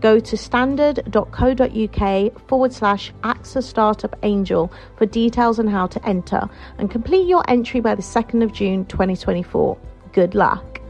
[0.00, 6.48] Go to standard.co.uk forward slash AXA Startup Angel for details on how to enter
[6.78, 9.76] and complete your entry by the 2nd of June 2024.
[10.12, 10.80] Good luck.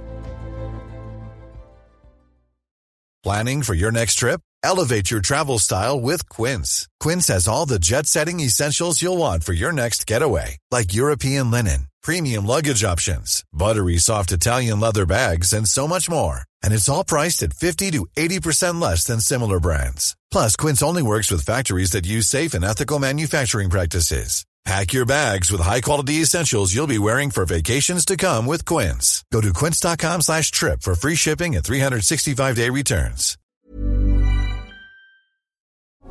[3.25, 4.41] Planning for your next trip?
[4.63, 6.89] Elevate your travel style with Quince.
[7.01, 11.51] Quince has all the jet setting essentials you'll want for your next getaway, like European
[11.51, 16.48] linen, premium luggage options, buttery soft Italian leather bags, and so much more.
[16.63, 20.17] And it's all priced at 50 to 80% less than similar brands.
[20.31, 24.47] Plus, Quince only works with factories that use safe and ethical manufacturing practices.
[24.69, 29.25] Pack your bags with high-quality essentials you'll be wearing for vacations to come with Quince.
[29.33, 33.39] Go to quince.com slash trip for free shipping and 365-day returns.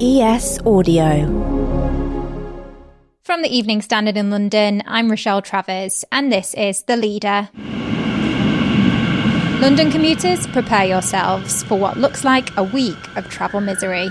[0.02, 1.28] ES Audio.
[3.24, 7.50] From the Evening Standard in London, I'm Rochelle Travers, and this is The Leader.
[9.68, 14.10] London commuters, prepare yourselves for what looks like a week of travel misery.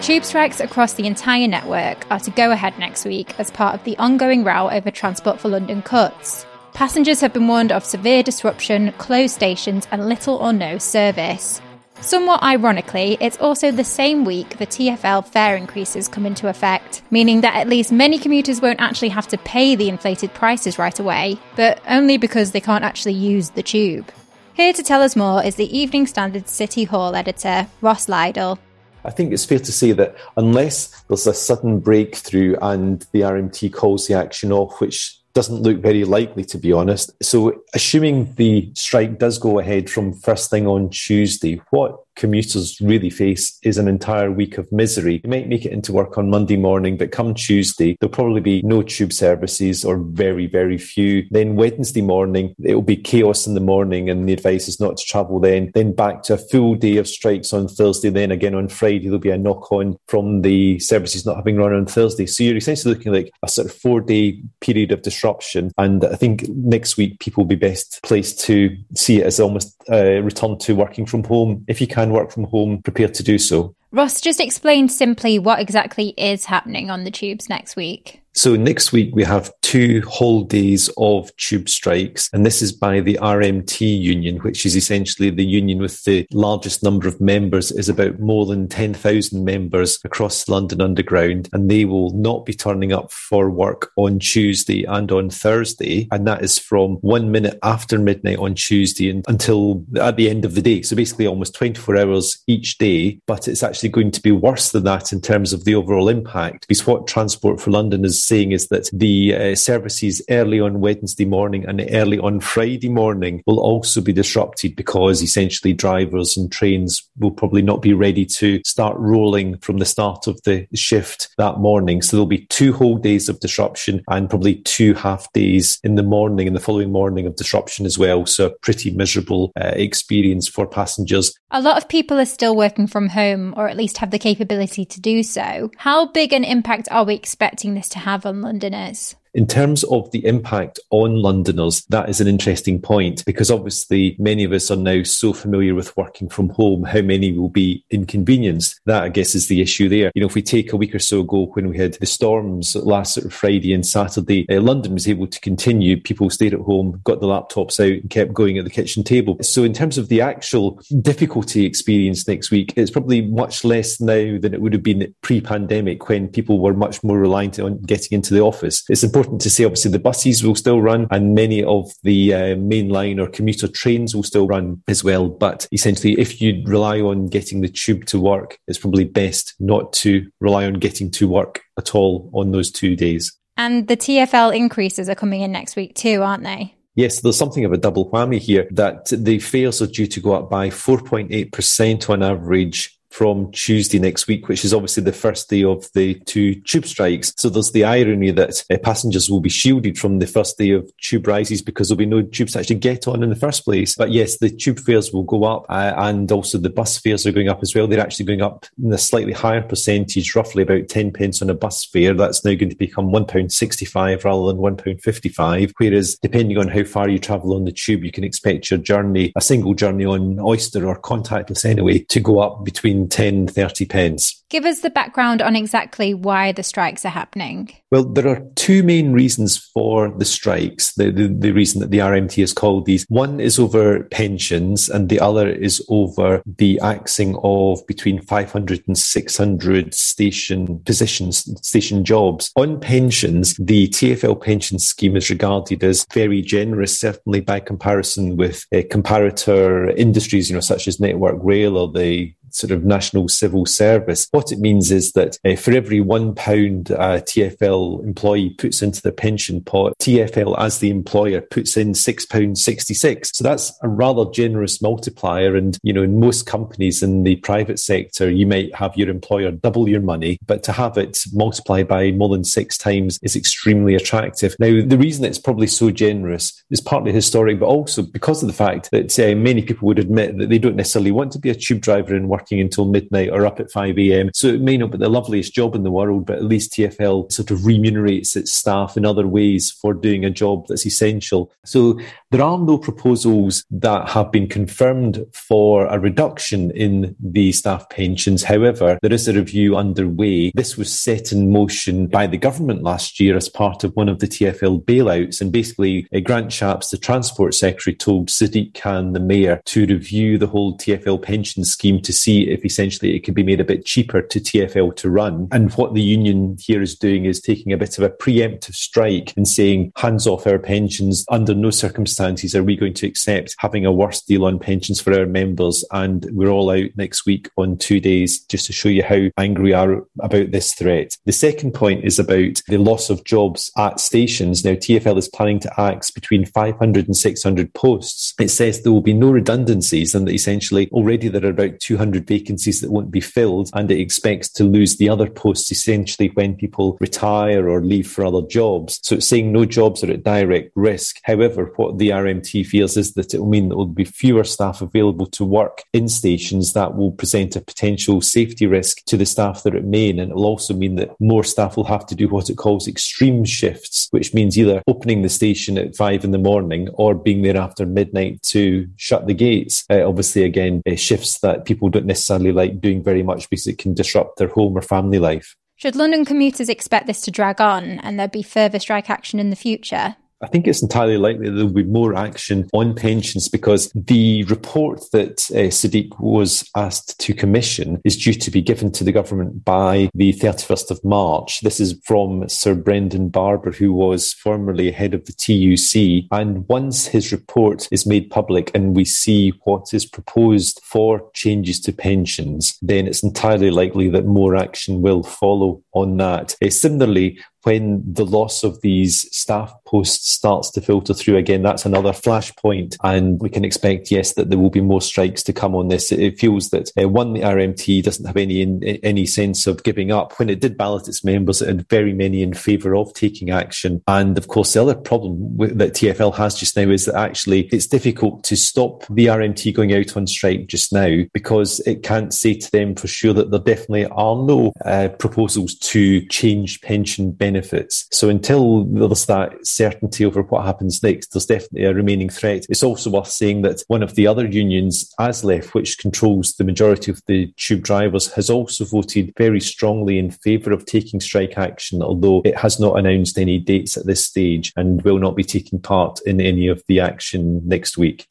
[0.00, 3.84] Tube strikes across the entire network are to go ahead next week as part of
[3.84, 6.46] the ongoing row over Transport for London cuts.
[6.72, 11.60] Passengers have been warned of severe disruption, closed stations, and little or no service.
[12.02, 17.42] Somewhat ironically, it's also the same week the TFL fare increases come into effect, meaning
[17.42, 21.38] that at least many commuters won't actually have to pay the inflated prices right away,
[21.56, 24.10] but only because they can't actually use the tube.
[24.54, 28.58] Here to tell us more is the Evening Standard City Hall editor, Ross Lydall.
[29.04, 33.72] I think it's fair to say that unless there's a sudden breakthrough and the RMT
[33.72, 37.12] calls the action off, which doesn't look very likely, to be honest.
[37.22, 43.08] So, assuming the strike does go ahead from first thing on Tuesday, what commuters really
[43.08, 45.22] face is an entire week of misery.
[45.24, 48.60] You might make it into work on Monday morning, but come Tuesday, there'll probably be
[48.62, 51.24] no tube services or very, very few.
[51.30, 55.04] Then Wednesday morning, it'll be chaos in the morning, and the advice is not to
[55.04, 55.70] travel then.
[55.74, 58.10] Then back to a full day of strikes on Thursday.
[58.10, 61.72] Then again on Friday, there'll be a knock on from the services not having run
[61.72, 62.26] on Thursday.
[62.26, 65.72] So you're essentially looking like a sort of four day period of disruption.
[65.78, 69.74] And I think next week, people will be best placed to see it as almost
[69.88, 71.64] a return to working from home.
[71.66, 73.74] If you can work from home, prepared to do so.
[73.92, 78.22] Ross, just explain simply what exactly is happening on the tubes next week.
[78.32, 83.00] So next week we have two whole days of tube strikes, and this is by
[83.00, 87.88] the RMT union, which is essentially the union with the largest number of members, is
[87.88, 93.10] about more than 10,000 members across London Underground, and they will not be turning up
[93.10, 98.38] for work on Tuesday and on Thursday, and that is from one minute after midnight
[98.38, 100.82] on Tuesday and until at the end of the day.
[100.82, 104.84] So basically almost 24 hours each day, but it's actually going to be worse than
[104.84, 108.68] that in terms of the overall impact, because what Transport for London is saying is
[108.68, 114.00] that the uh, services early on Wednesday morning and early on Friday morning will also
[114.00, 119.58] be disrupted because essentially drivers and trains will probably not be ready to start rolling
[119.58, 122.02] from the start of the shift that morning.
[122.02, 126.04] So there'll be two whole days of disruption and probably two half days in the
[126.04, 128.26] morning and the following morning of disruption as well.
[128.26, 131.34] So a pretty miserable uh, experience for passengers.
[131.50, 134.84] A lot of people are still working from home or at least have the capability
[134.84, 135.72] to do so.
[135.78, 138.09] How big an impact are we expecting this to have?
[138.10, 139.16] Have on Londoners?
[139.32, 144.42] In terms of the impact on Londoners, that is an interesting point because obviously many
[144.42, 146.82] of us are now so familiar with working from home.
[146.82, 148.80] How many will be inconvenienced?
[148.86, 150.10] That, I guess, is the issue there.
[150.14, 152.74] You know, if we take a week or so ago when we had the storms
[152.74, 156.00] last sort of Friday and Saturday, uh, London was able to continue.
[156.00, 159.36] People stayed at home, got the laptops out, and kept going at the kitchen table.
[159.42, 164.38] So, in terms of the actual difficulty experienced next week, it's probably much less now
[164.40, 168.16] than it would have been pre pandemic when people were much more reliant on getting
[168.16, 168.82] into the office.
[168.88, 172.32] It's important important to say, obviously, the buses will still run and many of the
[172.32, 175.28] uh, mainline or commuter trains will still run as well.
[175.28, 179.92] But essentially, if you rely on getting the tube to work, it's probably best not
[179.94, 183.36] to rely on getting to work at all on those two days.
[183.58, 186.74] And the TFL increases are coming in next week too, aren't they?
[186.94, 190.32] Yes, there's something of a double whammy here that the fares are due to go
[190.32, 195.64] up by 4.8% on average from Tuesday next week, which is obviously the first day
[195.64, 197.32] of the two tube strikes.
[197.36, 200.90] So there's the irony that uh, passengers will be shielded from the first day of
[200.98, 203.96] tube rises because there'll be no tubes to actually get on in the first place.
[203.96, 207.32] But yes, the tube fares will go up uh, and also the bus fares are
[207.32, 207.86] going up as well.
[207.86, 211.54] They're actually going up in a slightly higher percentage, roughly about 10 pence on a
[211.54, 212.14] bus fare.
[212.14, 215.72] That's now going to become £1.65 rather than £1.55.
[215.78, 219.32] Whereas depending on how far you travel on the tube, you can expect your journey,
[219.36, 224.39] a single journey on Oyster or contactless anyway, to go up between 10 30 pence.
[224.50, 227.72] Give us the background on exactly why the strikes are happening.
[227.92, 230.92] Well, there are two main reasons for the strikes.
[230.94, 233.04] The, the, the, reason that the RMT is called these.
[233.08, 238.98] One is over pensions, and the other is over the axing of between 500 and
[238.98, 242.50] 600 station positions, station jobs.
[242.56, 248.64] On pensions, the TFL pension scheme is regarded as very generous, certainly by comparison with
[248.74, 253.66] uh, comparator industries, you know, such as Network Rail or the sort of national civil
[253.66, 254.26] service.
[254.30, 259.02] What it means is that uh, for every one pound uh, TFL employee puts into
[259.02, 263.30] the pension pot, TFL as the employer puts in six pounds sixty six.
[263.34, 265.56] So that's a rather generous multiplier.
[265.56, 269.50] And you know, in most companies in the private sector, you might have your employer
[269.50, 273.94] double your money, but to have it multiplied by more than six times is extremely
[273.94, 274.54] attractive.
[274.58, 278.52] Now, the reason it's probably so generous is partly historic, but also because of the
[278.52, 281.54] fact that uh, many people would admit that they don't necessarily want to be a
[281.54, 284.29] tube driver and working until midnight or up at 5 a.m.
[284.34, 287.30] So it may not be the loveliest job in the world, but at least TFL
[287.32, 291.50] sort of remunerates its staff in other ways for doing a job that's essential.
[291.64, 291.98] So
[292.30, 298.44] there are no proposals that have been confirmed for a reduction in the staff pensions.
[298.44, 300.52] However, there is a review underway.
[300.54, 304.20] This was set in motion by the government last year as part of one of
[304.20, 305.40] the TFL bailouts.
[305.40, 310.46] And basically, Grant Shapps, the Transport Secretary, told Sadiq Khan, the Mayor, to review the
[310.46, 314.19] whole TFL pension scheme to see if essentially it could be made a bit cheaper
[314.22, 315.48] to TFL to run.
[315.52, 319.32] And what the union here is doing is taking a bit of a preemptive strike
[319.36, 321.24] and saying, hands off our pensions.
[321.30, 325.18] Under no circumstances are we going to accept having a worse deal on pensions for
[325.18, 325.84] our members.
[325.92, 329.60] And we're all out next week on two days just to show you how angry
[329.60, 331.16] we are about this threat.
[331.26, 334.64] The second point is about the loss of jobs at stations.
[334.64, 338.34] Now, TFL is planning to axe between 500 and 600 posts.
[338.40, 342.26] It says there will be no redundancies and that essentially already there are about 200
[342.26, 346.56] vacancies that won't be filled, and it expects to lose the other posts essentially when
[346.56, 348.98] people retire or leave for other jobs.
[349.04, 351.20] So it's saying no jobs are at direct risk.
[351.22, 354.82] However, what the RMT feels is that it will mean there will be fewer staff
[354.82, 359.62] available to work in stations that will present a potential safety risk to the staff
[359.62, 360.18] that remain.
[360.18, 362.88] And it will also mean that more staff will have to do what it calls
[362.88, 367.42] extreme shifts, which means either opening the station at five in the morning or being
[367.42, 369.84] there after midnight to shut the gates.
[369.88, 373.78] Uh, obviously, again, uh, shifts that people don't necessarily like doing very much because it
[373.78, 375.56] can disrupt their home or family life.
[375.76, 379.50] Should London commuters expect this to drag on and there be further strike action in
[379.50, 380.16] the future?
[380.42, 385.02] I think it's entirely likely there will be more action on pensions because the report
[385.12, 389.64] that uh, Sadiq was asked to commission is due to be given to the government
[389.64, 391.60] by the 31st of March.
[391.60, 396.26] This is from Sir Brendan Barber, who was formerly head of the TUC.
[396.32, 401.80] And once his report is made public and we see what is proposed for changes
[401.80, 406.54] to pensions, then it's entirely likely that more action will follow on that.
[406.64, 411.84] Uh, similarly, when the loss of these staff posts starts to filter through again, that's
[411.84, 412.96] another flashpoint.
[413.02, 416.12] And we can expect, yes, that there will be more strikes to come on this.
[416.12, 420.10] It feels that uh, one, the RMT doesn't have any in, any sense of giving
[420.12, 420.38] up.
[420.38, 424.02] When it did ballot its members, it had very many in favour of taking action.
[424.06, 427.86] And of course, the other problem that TFL has just now is that actually it's
[427.86, 432.54] difficult to stop the RMT going out on strike just now because it can't say
[432.54, 437.60] to them for sure that there definitely are no uh, proposals to change pension benefits
[437.60, 438.06] benefits.
[438.12, 442.66] So until there's that certainty over what happens next, there's definitely a remaining threat.
[442.68, 447.10] It's also worth saying that one of the other unions, ASLEF, which controls the majority
[447.10, 452.02] of the tube drivers, has also voted very strongly in favour of taking strike action,
[452.02, 455.80] although it has not announced any dates at this stage and will not be taking
[455.80, 458.26] part in any of the action next week.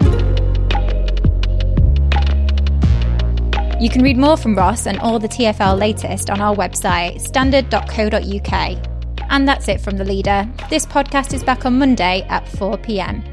[3.81, 8.88] You can read more from Ross and all the TFL latest on our website, standard.co.uk.
[9.29, 10.47] And that's it from The Leader.
[10.69, 13.23] This podcast is back on Monday at 4 pm.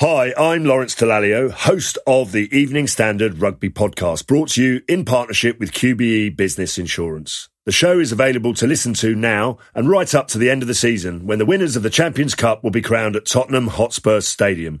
[0.00, 5.04] Hi, I'm Lawrence Dallaglio, host of the Evening Standard Rugby Podcast, brought to you in
[5.04, 7.48] partnership with QBE Business Insurance.
[7.64, 10.68] The show is available to listen to now and right up to the end of
[10.68, 14.20] the season when the winners of the Champions Cup will be crowned at Tottenham Hotspur
[14.20, 14.80] Stadium